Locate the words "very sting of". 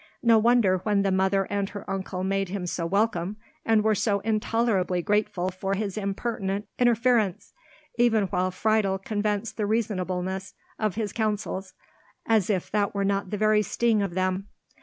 13.37-14.15